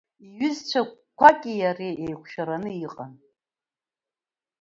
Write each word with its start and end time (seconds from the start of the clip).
Иҩызцәақәаки 0.25 1.53
иареи 1.61 1.95
еиқәшәараны 2.05 2.71
иҟан. 2.85 3.13